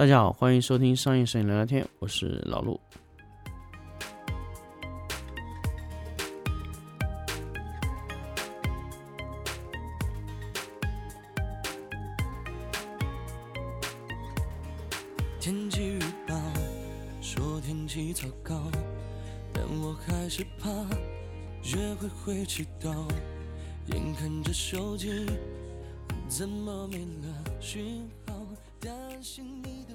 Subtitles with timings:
[0.00, 2.80] 大家好，欢迎收听商业摄影聊聊天，我是老陆。
[15.38, 16.34] 天气预报
[17.20, 18.58] 说天气糟糕，
[19.52, 20.70] 但我还是怕
[21.76, 22.90] 约会会迟到。
[23.88, 25.26] 眼看着手机
[26.26, 28.34] 怎么没了讯号，
[28.80, 29.89] 担心你。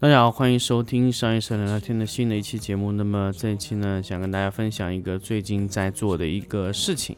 [0.00, 2.92] 大家好，欢迎收听商业摄影聊聊天的新的一期节目。
[2.92, 7.16] 那么这一期呢，想跟大家分享一个最近在做的一个事情，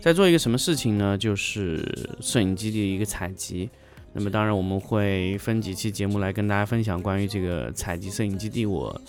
[0.00, 1.18] 在做一个什么事情呢？
[1.18, 3.68] 就是摄影基地的一个采集。
[4.12, 9.00] 那么当然我们会分几期节目来跟大家分享关于这个采集摄影基地我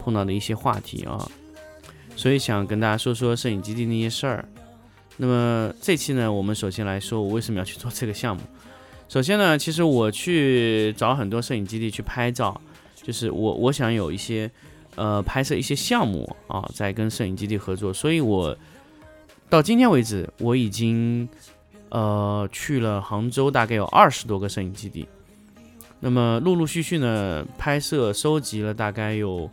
[0.00, 1.30] 碰到的一些话题啊，
[2.16, 4.48] 所以想跟大家说说摄影基地那些事儿。
[5.18, 8.42] 那么这期呢，我们首先来说我为什么要去做这个项目。
[9.12, 12.58] 首先呢，其实我去找很多摄影基地去拍照，
[13.02, 14.50] 就是我我想有一些
[14.94, 18.56] 呃拍摄一些项目啊，在跟摄影基地合作，所以我
[19.50, 21.28] 到今天为止我已经
[21.90, 25.06] 呃去了杭州大概有二十多个摄影基地，
[26.00, 29.50] 那么陆陆续续呢拍摄收集了大概有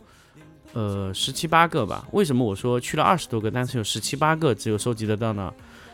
[0.72, 2.08] 呃十七八个吧。
[2.12, 5.52] 为什么我说去了二十多个，但是有十七八个只有收集得到呢？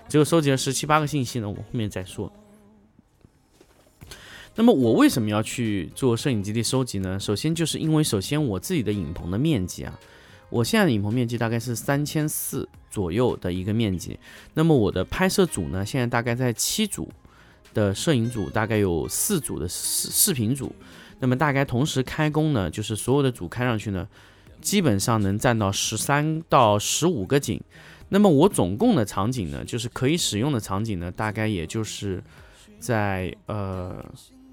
[0.09, 1.49] 只有收集了十七八个信息呢？
[1.49, 2.33] 我后面再说。
[4.59, 7.21] 那么我为什么要去做摄影基地收集呢？
[7.21, 10.01] 首先就是因为首先我自己的影棚的面积啊，
[10.49, 14.19] 我现在的影棚面积大概是三千四左右的一个面积。
[14.55, 17.13] 那么我的拍摄组呢，现在大概在七组
[17.75, 20.75] 的摄影组，大概有四组的视视频组。
[21.19, 24.09] 那么大概同时开工呢，就是所有的组开上去呢，
[24.63, 27.61] 基本上能占到十三到十五个景。
[28.09, 32.25] 那么我总共的场景呢，就是可以使用的场景呢，大概也就是
[32.81, 34.03] 在呃。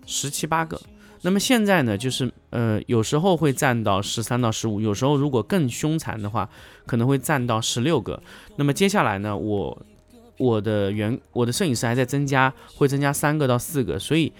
[0.06, 0.80] 十七八个，
[1.22, 6.50] 那么现在呢，就是呃，有时候会占到十三到十五，有时候如果更凶残的话，
[6.86, 8.22] 可能会占到十六个。
[8.58, 9.86] 那么接下来呢，我
[10.38, 14.31] 我的原我的摄影师还在增加，会增加三个到四个，所以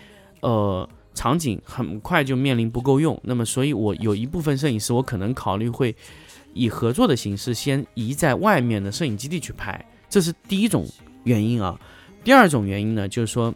[0.41, 3.18] 呃，场景很快就面临不够用。
[3.24, 5.95] 那么，所以我有一部分摄影师，我可能考虑会
[6.53, 10.85] 以合作的形式，先移在外面的摄影基地去拍，这是第一种
[11.24, 11.80] 原因啊。
[12.25, 13.53] 第二种原因呢，就是说。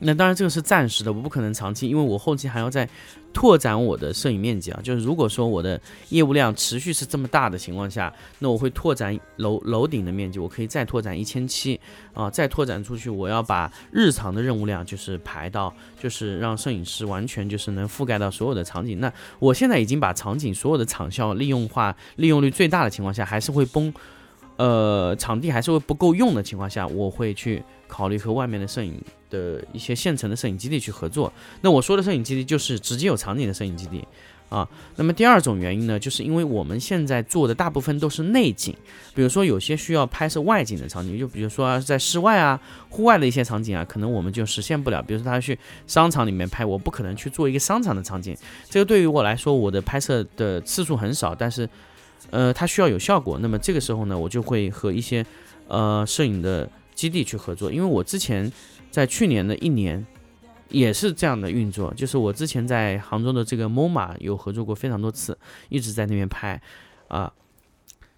[0.00, 2.88] 那当然，这个是暂时的，我不可能长期，因为我后期还要再
[3.32, 4.80] 拓展我的摄影面积啊。
[4.82, 11.78] 就是如果说我的业务量持续是这么大的情况下，那我会拓展楼楼顶的面积，我可以再拓展一千七
[12.14, 18.98] 啊，再拓展出去，我要把日常的任务量就是排到，就是让摄影师完全就是能覆盖到所有的场景。
[19.00, 23.92] 那我现在已经把场景所有的场效利用化利用率最大的情况下，还是会崩，
[24.56, 28.94] 呃，场地还是会不够用的情况下，我会去考虑和外面的摄影。
[29.30, 34.04] 的一些现成的摄影基地去合作，那我说的摄影基地就是直接有场景的摄影基地
[34.48, 34.68] 啊。
[34.96, 38.74] 那么第二种原因呢，就是因为我们现在做的大部分都是内景，
[39.14, 45.00] 比如说有些需要拍摄外景的场景，就比如说在室外啊、户外的一些场景啊，可能我们就实现不了。
[45.00, 48.36] 比如说他去商场里面拍，我不可能去做一个商场的场景，
[48.68, 51.68] 这个对于我来说，我的拍摄的次数很少，但是
[52.30, 53.38] 呃，它需要有效果。
[53.40, 55.24] 那么这个时候呢，我就会和一些
[55.68, 56.68] 呃摄影的
[57.00, 58.52] 基地去合作，因为我之前。
[58.90, 60.04] 在去年的一年，
[60.68, 65.38] 也是这样的运作，就是我之前在杭州的这个 MoMA 有合作过非常多次，
[65.68, 66.60] 一直在那边拍，
[67.06, 67.32] 啊，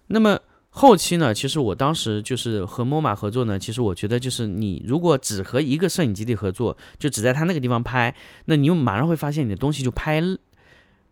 [0.07, 0.39] 那么
[0.71, 8.15] 后期呢，其实我当时就是和 MoMA 合作呢，其实我觉得就是你如果只和一个摄影基地合作，就只在他那个地方拍，
[8.45, 10.19] 那你又马上会发现你的东西就拍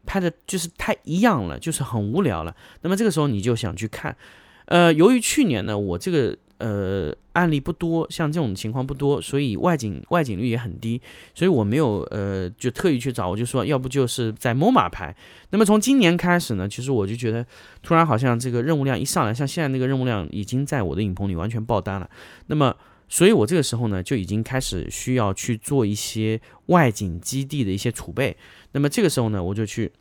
[0.07, 2.55] 拍的就是太一样了，就是很无聊了。
[2.81, 4.17] 那么这个时候你就想去看，
[4.65, 6.35] 呃，由于去年呢，我这个。
[6.61, 11.01] 呃，案例不多，像这种情况不多，所以外景外景率也很低，
[11.33, 15.15] 所以我没有呃，就特意去找，我就说要不就是在 MoMA 拍。
[15.49, 17.43] 那么从今年开始呢，其实我就觉得
[17.81, 22.07] 突然好像这个任务量一上来，像现在那个任务量已经在我的影棚里完全爆单了。
[22.45, 22.75] 那么，
[23.09, 28.37] 所以我这个时候呢，就已经开始需要去做一些外景基地的一些储备。
[28.73, 29.91] 那么这个时候呢，我就去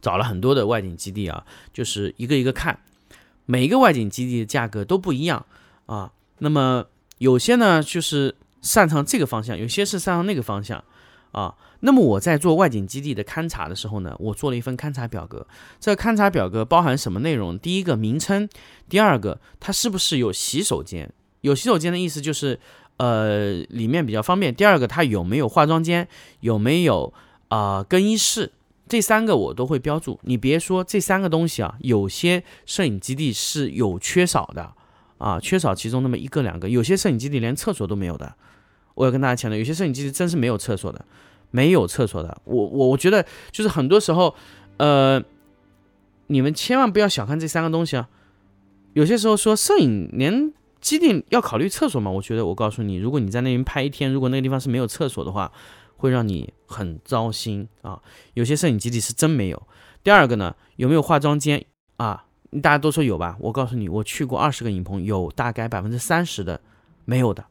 [0.00, 2.78] 找了很多的外景基地啊，就是一个一个看。
[3.46, 5.44] 每一个外景基地的价格都不一样
[5.86, 6.86] 啊，那么
[7.18, 10.82] 有些呢就是擅长这个方向，有些是擅长那个方向
[11.32, 11.54] 啊。
[11.80, 15.44] 那么我在做外景基地的勘察的时候呢，我做了一份勘察表格。
[15.80, 17.58] 这个勘察表格包含什么内容？
[17.58, 18.48] 第一个名称，
[18.88, 21.12] 第二个它是不是有洗手间？
[21.40, 22.60] 有洗手间的意思就是
[22.98, 24.54] 呃里面比较方便。
[24.54, 26.06] 第二个它有没有化妆间？
[26.38, 27.12] 有没有
[27.48, 28.52] 啊更衣室？
[28.88, 34.74] 这三个我都会标注，你别说这三个东西啊，有些摄影基地是有缺少的
[35.18, 38.34] 啊，缺少其中那么一个两个，有些摄影基地连厕所都没有的，
[38.94, 41.04] 我要跟大家强调，有些摄影机真是没有厕所的，
[41.50, 42.40] 没有厕所的。
[42.44, 44.34] 我我我觉得就是很多时候，
[44.76, 45.22] 呃，
[46.26, 48.08] 你们千万不要小看这三个东西啊。
[48.94, 50.52] 有些时候说摄影连
[50.82, 55.50] 基地要考虑厕所嘛，我觉得我告诉你，如果你在那边拍一天，如果那个地方是没有厕所的话，
[55.96, 58.02] 会让你很糟心啊。
[58.34, 59.62] 有些摄影基地是真没有。
[60.02, 61.64] 第二个呢，有没有化妆间
[61.96, 62.24] 啊？
[62.60, 63.36] 大家都说有吧？
[63.38, 66.60] 我告诉你，我去过二十个影棚，有大概百分之三十的
[67.04, 67.46] 没有的。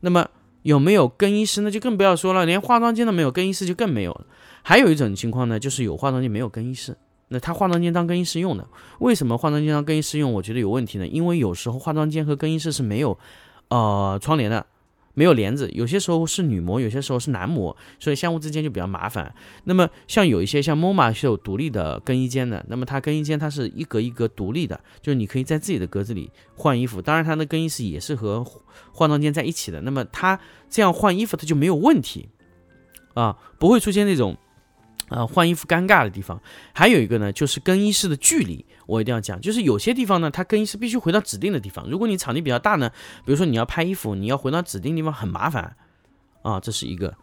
[0.00, 0.28] 那么
[0.62, 1.62] 有没有更衣室？
[1.62, 4.26] 那就更不要说了，连化妆间都没有，更衣室就更没有了。
[4.62, 6.98] 还有一种情况呢，就是有化妆间没有更衣室。
[7.32, 8.66] 那他化妆间当更衣室用的，
[8.98, 10.32] 为什么化妆间当更衣室用？
[10.32, 13.16] 我觉得有问题呢，因为有时候化妆间和更衣室是没有，
[13.68, 14.66] 呃，窗帘的，
[15.14, 19.32] 没有帘子，有些时候是女模，有些时候是男模，所以相互之间就比较麻烦。
[19.62, 28.44] 那么像有一些像 MoMA 是有独立的更衣间的，那么它更衣间它是一格一格独立的，就是你可以在自己的格子里换衣服，当然它的更衣室也是和
[28.92, 32.28] 化妆间在一起的，那么它这样换衣服它就没有问题，
[33.14, 34.36] 啊，不会出现那种。
[35.10, 36.40] 呃，换衣服尴尬的地方，
[36.72, 41.84] 还有一个呢，就是更衣室的距离，我一定要讲，就是有些地方呢，它更衣室必须回到指定的地方。
[41.90, 42.88] 如果你场地比较大呢，
[43.24, 45.76] 比如说你要拍衣服，你要回到指定地方很麻烦
[46.42, 47.14] 啊，这是一个。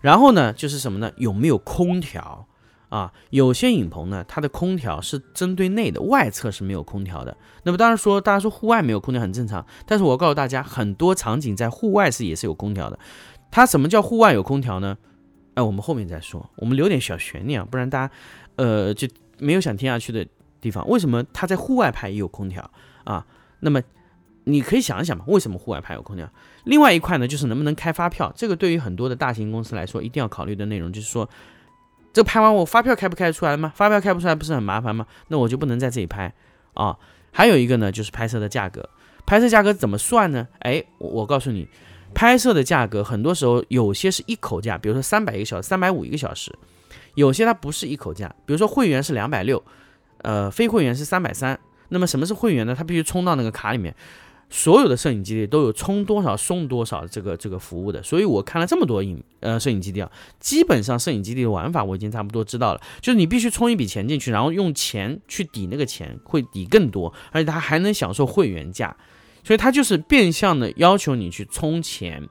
[0.00, 1.10] 然后呢，就是什么呢？
[1.16, 2.48] 有没有空调
[2.88, 3.12] 啊？
[3.30, 7.36] 有些影棚呢，它的空调是针对内的，外侧是没有空调的。
[7.62, 12.98] 那么当然说，大家说户外没有空调很正常，但是我告诉大家，很多场景在户外是也是有空调的。
[13.52, 14.98] 它什么叫户外有空调呢？
[15.56, 18.14] 哎，我们后面再说，我们留点小悬念啊，不然大家，
[18.56, 19.08] 呃，就
[19.38, 20.24] 没有想听下去的
[20.60, 20.86] 地方。
[20.86, 22.70] 为什么他在户外拍也有空调
[23.04, 23.26] 啊？
[23.60, 23.80] 那么
[24.44, 26.30] 你可以想一想嘛，为什么户外拍有空调？
[26.64, 28.30] 另外一块呢，就是能不能开发票？
[28.36, 31.26] 这个对于很多的大型公司来说，一定要考虑的内容就是说，
[32.12, 33.72] 这拍完我发票开不开得出来吗？
[33.74, 35.06] 发票开不出来不是很麻烦吗？
[35.28, 36.30] 那我就不能在这里拍
[36.74, 36.98] 啊。
[37.32, 38.86] 还有一个呢，就是拍摄的价格，
[39.24, 40.46] 拍摄价格怎么算呢？
[40.58, 41.66] 哎，我告诉你。
[42.16, 46.50] 拍摄的价格很多时候有些是一口价，比如说三百一个小时，三百五一个小时，
[47.14, 49.62] 有些它不是一口价，比如说会员是两百六，
[50.22, 51.60] 呃，非会员是三百三。
[51.90, 52.74] 那么什么是会员呢？
[52.74, 53.94] 它必须充到那个卡里面，
[54.48, 58.02] 所有的摄影基地都有充多少送多少这个这个服务的。
[58.02, 60.10] 所以我看了这么多影呃摄影基地啊，
[60.40, 68.96] 基本上摄影基地的玩法我已经差不多知道了，就是你必须充一笔钱进去，然后用钱去抵那个钱，会抵更多，而且它还能享受会员价。
[69.46, 72.28] 所以它就是变相的要求你去充钱，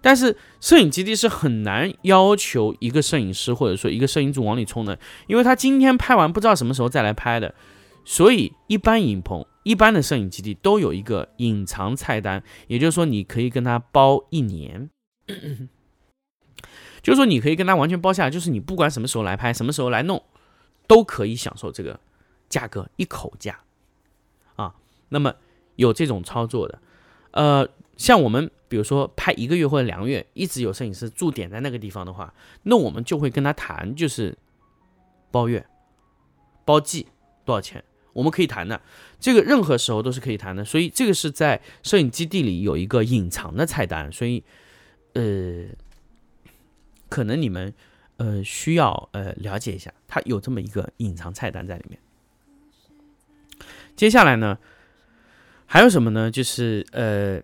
[0.00, 4.98] 但是摄影基地是很难要求一个摄影师或者说一个摄影组往里充的，
[5.28, 7.54] 因为他今天拍完不知道什么时候再来拍的，
[8.04, 14.90] 所以一般影棚、一般的摄影基地都有一个隐藏菜单，也就是说你可以跟他包一年，
[17.02, 20.20] 就是说你可以跟他完全包下来，就是你不管什么时候来拍、什么时候来弄，
[20.88, 22.00] 都可以享受这个
[22.48, 23.60] 价格一口价。
[24.56, 24.74] 啊，
[25.10, 25.32] 那么。
[25.80, 26.78] 有这种操作的，
[27.30, 27.66] 呃，
[27.96, 32.34] 像我们比如说拍一个月或者两个月，一直有摄影师驻点在那个地方的话，
[32.64, 34.36] 那我们就会跟他谈，就是
[35.30, 35.66] 包月、
[36.66, 37.06] 包季
[37.46, 37.82] 多少钱，
[38.12, 38.78] 我们可以谈的，
[39.18, 40.62] 这个任何时候都是可以谈的。
[40.62, 44.44] 所以这个是在摄影基地里有一个隐藏的菜单，所以
[45.14, 45.64] 呃，
[47.08, 47.72] 可能你们
[48.18, 51.98] 呃需要呃了解一下，它有这么一个隐藏菜单在里面。
[53.96, 54.58] 接下来呢？
[55.72, 56.28] 还有什么呢？
[56.28, 57.40] 就是呃，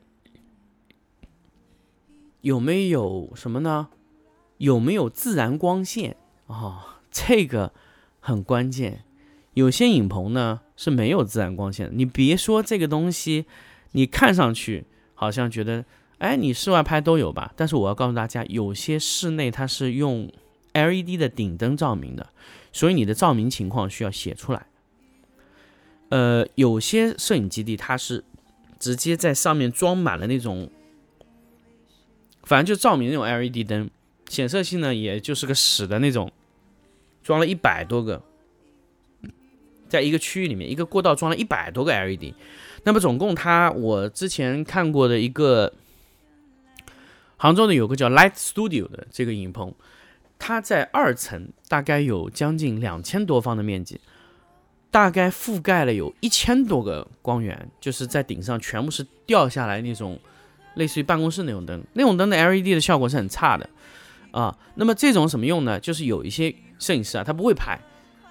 [2.41, 3.87] 有没有什么呢？
[4.59, 6.17] 有没有自然光线
[6.49, 6.99] 啊？
[7.13, 7.73] 这个
[8.19, 9.05] 很关键。
[9.55, 11.93] 有些影棚呢是没有自然光线的。
[11.95, 13.47] 你别说这个东西，
[13.93, 15.85] 你看上去好像觉得，
[16.19, 17.53] 哎，你室外拍都有吧？
[17.55, 20.29] 但是我要告诉大家，有些室内它是用
[20.73, 22.31] LED 的顶灯照明的，
[22.73, 24.67] 所以你的照明情况需要写出来。
[26.09, 28.23] 呃，有些摄影基地它是
[28.79, 30.71] 直接在上面装满了那种，
[32.45, 33.91] 反正就照明那种 LED 灯，
[34.29, 36.31] 显色性呢也就是个屎的那种，
[37.23, 38.23] 装了一百多个，
[39.89, 42.35] 在一个区域里面，一个过道装了一百多个 LED。
[42.85, 45.73] 那么总共它，我之前看过的一个
[47.37, 49.75] 杭州的有个叫 Light Studio 的这个影棚，
[50.39, 54.01] 它在二层大概有将近两千多方的面积。
[54.91, 60.19] 大概覆盖了有一千多个光源，就是在顶上全部是掉下来那种，
[60.75, 63.69] 类似于办公室那种灯，那种灯的 LED 的效果是很差的
[64.31, 64.57] 啊。
[64.77, 65.79] 那么这种什么用呢？
[65.79, 67.79] 就是有一些摄影师啊，他不会拍，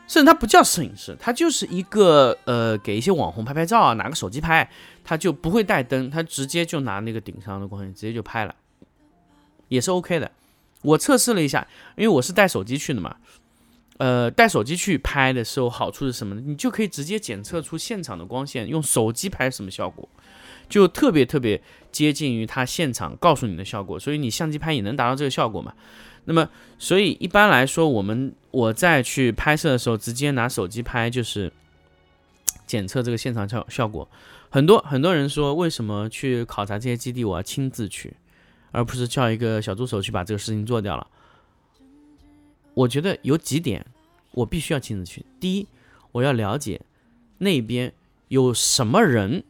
[0.08, 4.68] 甚至他不叫摄影师，他就是一个呃给一些网红拍拍照啊，拿个手机拍，
[5.04, 8.56] 他就不会带灯，他直接就拿那个顶上的光源直接就拍了，
[9.68, 10.32] 也是 OK 的。
[10.82, 13.18] 我测试了一下，因为我是带手机去的嘛。
[13.98, 16.42] 呃，带手机去拍的时候，好处是什么呢？
[16.46, 20.08] 你就可以直接检测出现场的光线，用手机拍什么效果。
[20.68, 21.62] 就特别特别
[21.92, 25.74] 接近于它现场告诉你的效果，所以你相机拍也能达到这个效果嘛。
[26.26, 26.50] 那么，
[26.80, 31.54] 所以一般来说，我们我在去拍摄的时候，直接拿手机拍就是
[32.66, 34.10] 检测这个现场效效果。
[34.50, 38.16] 很多很多人说，为什么去考察这些基地，我要亲自去，
[38.72, 41.06] 而不是叫一个小助手去把这个事情做掉了？
[42.76, 43.84] 我觉得有几点，
[44.32, 45.26] 我必须要亲自去。
[45.40, 45.68] 第一，
[46.12, 46.80] 我要了解
[47.40, 47.92] 那边
[48.28, 49.44] 有什么人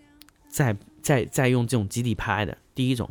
[0.48, 2.58] 在在在用这种基地拍的。
[2.74, 3.10] 第一种。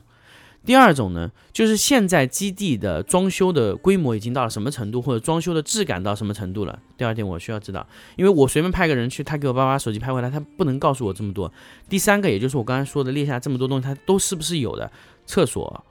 [0.66, 6.80] 第二种呢，就是现在基地的装修的规模已经到了什么程度，或者装修的质感到什么程度了。
[6.96, 11.52] 第二点我需要知道，因为我随便派个人去，他给我爸把手机拍回来，他不能告诉我这么多。
[11.90, 14.90] 第三个，也就是我刚才说的列下这么多东西，它都是不是有的？
[15.26, 15.84] 厕所、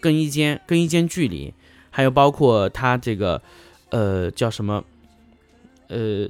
[0.00, 1.52] 更衣间、更衣间距离，
[1.90, 3.42] 还有包括它这个，
[3.90, 4.82] 呃，叫什么？
[5.88, 6.28] 呃，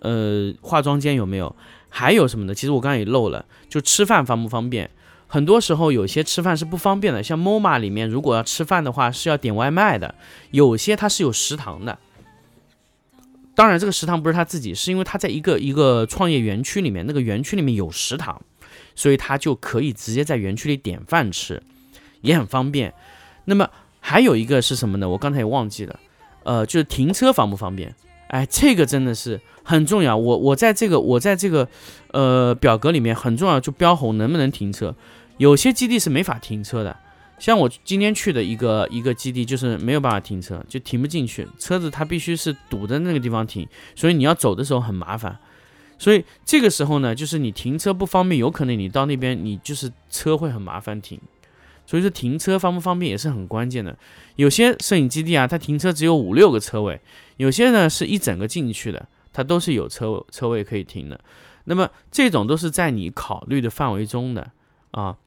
[0.00, 1.54] 呃，化妆间有没有？
[1.88, 2.54] 还有什么的？
[2.54, 4.90] 其实我刚才也漏了，就吃饭方不方便？
[5.28, 10.14] 很多时候有些吃饭是不方便的，像 MOMA 里面如果要吃饭的话是要点外卖的，
[10.50, 11.98] 有些它是有食堂的。
[13.54, 18.40] 当然这个食堂不是他自己，是因为他在一个一个创业园区里面，那个园区里面有食堂，
[18.94, 21.62] 所以他就可以直接在园区里点饭吃，
[22.22, 22.94] 也很方便。
[23.44, 23.68] 那么
[24.04, 25.08] 还有一个是什么呢？
[25.08, 26.00] 我刚才也忘记了，
[26.42, 27.94] 呃，就是停车方不方便？
[28.26, 30.16] 哎，这个真的是很重要。
[30.16, 31.68] 我我在这个我在这个
[32.12, 34.94] 呃表格里面很重要，就标红能不能停车。
[35.38, 36.96] 有些基地是没法停车的，
[37.38, 45.38] 像我今天去的一个一个基地，就是没有办法停车，就停不进去，车子它必须是堵在那个地方停，所以你要走的时候很麻烦。
[45.98, 51.20] 所以这个时候呢，就是你停车不方便，有可能你到那边你就是车会很麻烦停。
[51.92, 53.94] 所以说停车方不方便也是很关键的。
[54.36, 56.98] 有些摄影基地啊，它停车只有五六个车位，
[57.36, 61.20] 有些呢是一整个进去的，它都是有车车位可以停的。
[61.64, 64.52] 那么这种都是在你考虑的范围中的
[64.92, 65.18] 啊。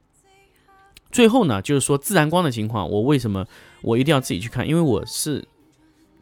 [1.12, 3.46] 最后呢，就是说自然光的情况，我为什么
[3.84, 4.68] 我一定要自己去看？
[4.68, 5.48] 因为我是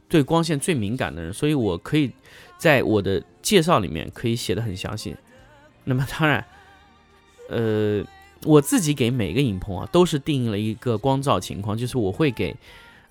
[0.09, 2.11] 对光线最敏感的人，所以我可以
[2.57, 5.15] 在我的介绍里面可以写的很详细。
[5.85, 6.45] 那么当然，
[7.47, 8.03] 呃，
[8.45, 12.55] 我自己给每个影棚啊都是定义了一个光照情况，就是我会给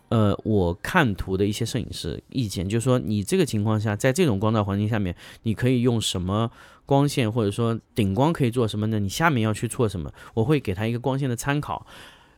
[0.08, 6.50] 呃我看图的一些摄影师意见，就是说你这个情况下，在这种光照环境下面，你可以用什么？
[6.84, 8.98] 光线或者说顶光可以做什么呢？
[8.98, 10.12] 你下面要去做什么？
[10.34, 11.86] 我会给他一个光线的参考。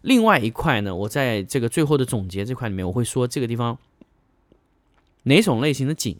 [0.02, 3.78] 另外一块呢，我在这个最后的总结这块里面，我会说这个地方
[5.22, 6.18] 哪种类型的景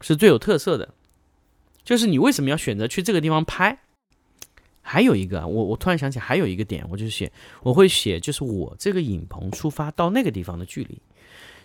[0.00, 0.94] 是最有特色的，
[1.82, 3.80] 就是你为什么要选择去这个地方拍？
[4.84, 7.32] 还有一个啊，我我突然想起还有一个点，我就写
[7.64, 10.96] 我会写就是我这个影棚出发到那个地方的距离，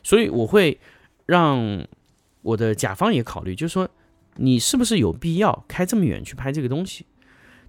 [0.01, 0.79] 所以我会
[1.27, 1.85] 让
[2.41, 3.87] 我的甲方也考虑，就是说。
[4.41, 7.05] 你是不是有必要开这么远去拍这个东西？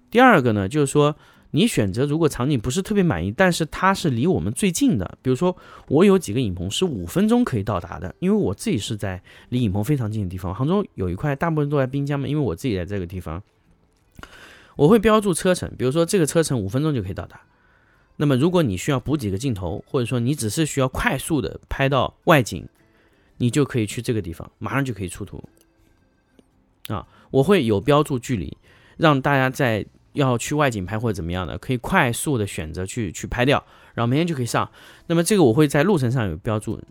[0.09, 1.13] 第二个呢，就是说
[1.49, 5.57] 你选择如果场景不是特别满意，但是它是离我们最近的，比如说
[5.89, 10.55] 我有几个影棚是五分钟可以到达的，因为我自己是在离影棚非常近的地方。
[10.55, 13.43] 杭州有一块，大部分都在滨江嘛，因为我自己在这个地方，
[14.81, 17.41] 我会标注车程，比如说这个车程五分钟就可以到达。
[18.15, 22.67] 那么如果你需要补几个镜头，或者说你只是需要快速的拍到外景，
[23.37, 25.43] 你就可以去这个地方，马上就可以出图。
[26.87, 28.57] 啊，我会有标注距离，
[28.97, 34.67] 让大家在要去外景拍或者怎么样的，可以快速的选择去去拍掉，然后明天就可以上。
[35.05, 36.81] 那么这个我会在路程上有标注，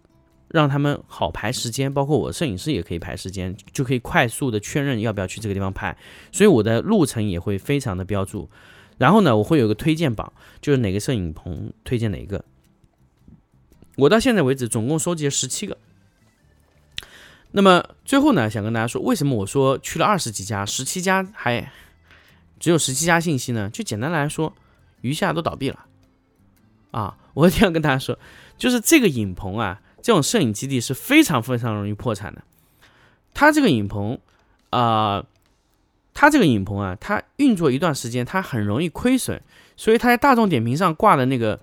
[0.50, 5.97] 让他们好排时间，包括我摄影师也可以排时间，就可以快速的确认要不要去这个地方拍。
[6.33, 8.50] 所以我的路程也会非常的标注。
[8.99, 12.45] 然后呢，我会有个推荐榜，就是哪个摄影棚推荐哪一个。
[13.97, 15.78] 我到现在为止总共收集了十七个。
[17.52, 21.73] 那么最后呢，想跟大家说，为什么我说去了二十几家，十七家还
[22.59, 23.71] 只有十七家信息呢？
[23.71, 24.52] 就简单来说，
[25.00, 25.87] 余下都倒闭了
[26.90, 27.16] 啊！
[27.35, 28.19] 我一定要跟大家说，
[28.59, 32.42] 就是这个影棚啊，这种摄影基地是非常非常容易破产的。
[33.35, 34.19] 它这个影棚
[34.71, 35.25] 啊，
[36.14, 39.40] 它这个影棚啊，它运作一段时间，它很容易亏损，
[39.76, 41.61] 所以它在大众点评上挂的那个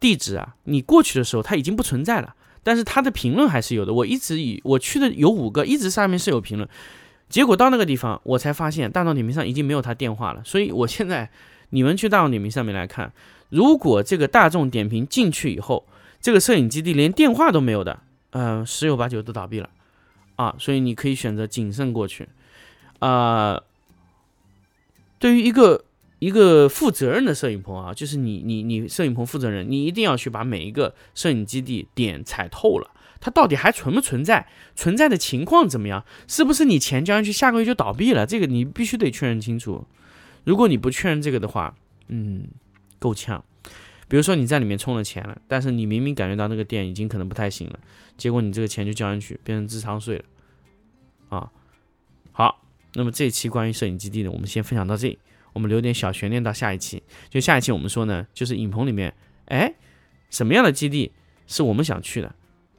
[0.00, 2.34] 地址啊，你过去的时候它已经不存在了。
[2.62, 6.68] 但是他的评论还是有的，我一直以我去的有五个，一直上面是有评论，
[7.28, 10.42] 结果到那个地方，我才发现大众点评上已经没有他电话了。
[10.44, 11.30] 所以我现在
[11.70, 13.12] 你们去大众点评上面来看，
[13.50, 15.86] 如果这个大众点评进去以后，
[16.26, 19.70] 这个摄影基地连电话都没有的，嗯，十有八九都倒闭了
[20.34, 20.56] 啊。
[20.58, 22.28] 所以你可以选择谨慎过去
[22.98, 23.62] 啊。
[25.20, 25.84] 对于一个。
[26.18, 32.90] 一个负责任的摄影棚啊，就是你你你摄影棚负责人，你一定要去把每一个摄影基地点踩透了，
[33.20, 39.86] 它到底还存不存在，存在的情况怎么样，是不是你钱交上去下个月就倒闭了，这个你必须得确认清楚。
[40.44, 41.76] 如果你不确认这个的话，
[42.08, 42.48] 嗯，
[42.98, 43.44] 够呛。
[44.08, 47.78] 比如说你在里面充了钱了，但是你明明感觉到那个电已经可能不太行了，
[48.16, 50.24] 结果你这个钱就交进去，变成智商税了。
[51.28, 51.50] 啊，
[52.30, 52.62] 好，
[52.94, 55.18] 那么这一期关于摄影基地呢，我们先分享到这里，
[55.52, 57.02] 我们留点小悬念到下一期。
[57.28, 59.12] 就下一期我们说呢，就是影棚里面，
[59.46, 59.74] 哎，
[60.30, 61.12] 什么样的基地
[61.48, 62.34] 是我们想去的？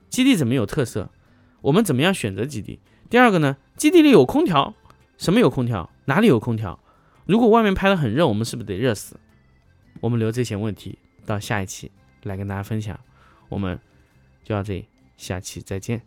[0.10, 1.12] 基地怎么有特色？
[1.60, 2.80] 我们怎么样选择基地？
[3.10, 4.74] 第二个呢，基地里有空调，
[5.18, 5.90] 什么有空调？
[6.06, 6.80] 哪里有空调？
[7.26, 9.20] 如果外面拍的很热，我们是不是得热死？
[10.00, 11.92] 我们留这些问题到下一期
[12.24, 13.00] 来跟大家分享。
[13.50, 13.80] 我们
[14.44, 16.02] 就到这里，下期再见。